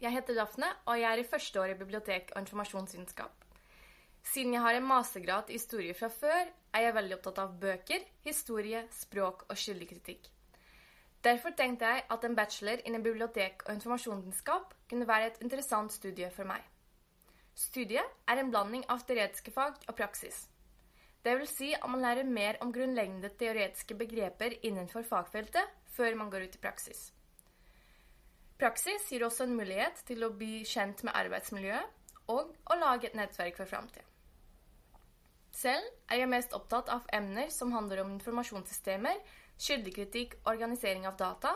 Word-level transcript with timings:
jeg 0.00 0.14
heter 0.14 0.36
Daphne, 0.38 0.68
og 0.86 1.00
jeg 1.00 1.10
er 1.10 1.20
i 1.22 1.26
første 1.26 1.60
år 1.60 1.72
i 1.72 1.78
bibliotek- 1.78 2.32
og 2.34 2.40
informasjonsvitenskap. 2.40 3.44
Siden 4.22 4.52
jeg 4.52 4.62
har 4.62 4.76
en 4.76 4.86
mastergrad 4.86 5.50
i 5.50 5.56
historie 5.58 5.94
fra 5.94 6.08
før, 6.12 6.50
er 6.74 6.84
jeg 6.84 6.94
veldig 6.94 7.16
opptatt 7.16 7.38
av 7.42 7.54
bøker, 7.60 8.04
historie, 8.24 8.84
språk 8.92 9.46
og 9.48 9.56
kildekritikk. 9.56 10.28
Derfor 11.24 11.50
tenkte 11.58 11.86
jeg 11.86 12.04
at 12.10 12.24
en 12.24 12.36
bachelor 12.36 12.82
innen 12.84 13.02
bibliotek- 13.02 13.64
og 13.66 13.74
informasjonsvitenskap 13.74 14.74
kunne 14.90 15.08
være 15.08 15.32
et 15.32 15.42
interessant 15.42 15.92
studie 15.92 16.30
for 16.30 16.46
meg. 16.46 16.62
Studiet 17.58 18.06
er 18.28 18.38
en 18.38 18.52
blanding 18.52 18.84
av 18.88 19.02
teoretiske 19.06 19.50
fag 19.50 19.80
og 19.88 19.96
praksis. 19.98 20.46
Det 21.24 21.34
vil 21.40 21.48
si 21.50 21.72
at 21.74 21.90
man 21.90 22.04
lærer 22.04 22.24
mer 22.24 22.60
om 22.62 22.70
grunnleggende 22.72 23.32
teoretiske 23.40 23.96
begreper 23.98 24.60
innenfor 24.62 25.02
fagfeltet 25.02 25.74
før 25.96 26.14
man 26.14 26.30
går 26.30 26.46
ut 26.46 26.54
i 26.54 26.62
praksis. 26.62 27.08
Praksis 28.58 29.06
gir 29.12 29.22
også 29.22 29.46
en 29.46 29.54
mulighet 29.54 30.00
til 30.08 30.24
å 30.26 30.32
bli 30.34 30.64
kjent 30.66 31.04
med 31.06 31.14
arbeidsmiljøet 31.14 32.30
og 32.34 32.50
å 32.66 32.78
lage 32.80 33.06
et 33.06 33.16
nettverk 33.18 33.56
for 33.60 33.70
framtida. 33.70 34.04
Selv 35.54 35.86
er 36.10 36.20
jeg 36.20 36.30
mest 36.30 36.54
opptatt 36.54 36.90
av 36.92 37.06
emner 37.14 37.48
som 37.54 37.72
handler 37.74 38.02
om 38.02 38.10
informasjonssystemer, 38.16 39.16
kildekritikk, 39.58 40.36
organisering 40.46 41.06
av 41.08 41.16
data, 41.18 41.54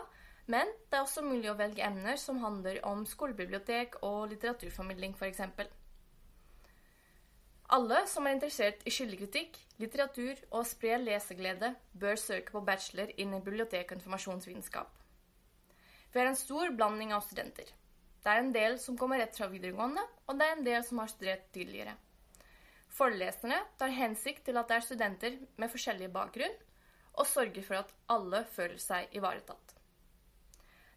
men 0.51 0.67
det 0.89 0.97
er 0.97 1.05
også 1.05 1.23
mulig 1.23 1.51
å 1.51 1.57
velge 1.59 1.83
emner 1.85 2.17
som 2.19 2.41
handler 2.43 2.81
om 2.87 3.05
skolebibliotek 3.07 4.01
og 4.03 4.33
litteraturformidling, 4.33 5.15
f.eks. 5.15 5.43
Alle 7.73 8.01
som 8.11 8.27
er 8.27 8.35
interessert 8.35 8.83
i 8.87 8.91
kildekritikk, 8.91 9.55
litteratur 9.79 10.35
og 10.49 10.59
å 10.61 10.67
spre 10.67 10.99
leseglede, 10.99 11.71
bør 11.95 12.19
søke 12.19 12.55
på 12.55 12.63
bachelor 12.63 13.11
innen 13.15 13.43
bibliotek- 13.43 13.91
og 13.91 14.01
informasjonsvitenskap. 14.01 14.91
Vi 16.13 16.19
har 16.19 16.27
en 16.29 16.35
stor 16.35 16.69
blanding 16.69 17.13
av 17.13 17.21
studenter. 17.25 17.65
Det 18.23 18.31
er 18.31 18.39
en 18.39 18.51
del 18.53 18.75
som 18.79 18.97
kommer 18.97 19.17
rett 19.19 19.35
fra 19.37 19.47
videregående, 19.49 20.03
og 20.29 20.37
det 20.37 20.45
er 20.45 20.57
en 20.57 20.67
del 20.67 20.83
som 20.85 20.99
har 21.01 21.09
studert 21.09 21.47
tidligere. 21.55 21.95
Foreleserne 22.93 23.57
tar 23.81 23.95
hensikt 23.97 24.45
til 24.45 24.59
at 24.61 24.69
det 24.69 24.77
er 24.77 24.85
studenter 24.85 25.39
med 25.57 25.71
forskjellig 25.73 26.11
bakgrunn, 26.13 26.53
og 27.17 27.29
sørger 27.29 27.65
for 27.65 27.79
at 27.81 27.93
alle 28.13 28.43
føler 28.53 28.77
seg 28.81 29.15
ivaretatt. 29.17 29.73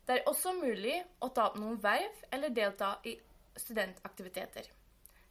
Det 0.07 0.19
er 0.19 0.29
også 0.29 0.53
mulig 0.55 0.99
å 1.25 1.31
ta 1.35 1.49
opp 1.49 1.57
noen 1.59 1.81
verv 1.83 2.21
eller 2.31 2.53
delta 2.55 2.93
i 3.09 3.17
studentaktiviteter. 3.57 4.69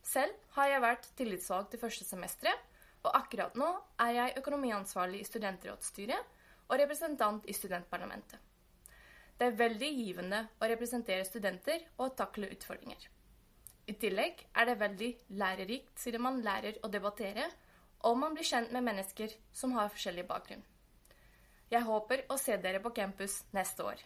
Selv 0.05 0.33
har 0.57 0.71
jeg 0.71 0.83
vært 0.83 1.07
tillitsvalgt 1.17 1.71
til 1.73 1.83
første 1.85 2.09
semesteret, 2.09 2.73
og 3.05 3.13
akkurat 3.13 3.53
nå 3.57 3.69
er 4.01 4.17
jeg 4.17 4.35
økonomiansvarlig 4.41 5.21
i 5.21 5.29
studentrådsstyret 5.29 6.35
og 6.65 6.77
representant 6.81 7.45
i 7.45 7.53
studentparlamentet. 7.53 8.41
Det 9.35 9.49
er 9.49 9.57
veldig 9.59 9.89
givende 9.97 10.45
å 10.63 10.69
representere 10.71 11.25
studenter 11.27 11.83
og 11.99 12.15
takle 12.15 12.47
utfordringer. 12.55 13.09
I 13.91 13.93
tillegg 14.01 14.39
er 14.55 14.69
det 14.69 14.79
veldig 14.79 15.09
lærerikt 15.41 15.99
siden 16.01 16.23
man 16.23 16.39
lærer 16.45 16.79
å 16.81 16.89
debattere, 16.89 17.49
og 18.07 18.17
man 18.21 18.33
blir 18.37 18.47
kjent 18.47 18.71
med 18.71 18.85
mennesker 18.87 19.33
som 19.53 19.75
har 19.75 19.91
forskjellig 19.91 20.25
bakgrunn. 20.29 20.63
Jeg 21.69 21.83
håper 21.83 22.23
å 22.29 22.37
se 22.39 22.55
dere 22.61 22.79
på 22.81 22.93
campus 22.95 23.41
neste 23.53 23.83
år. 23.83 24.01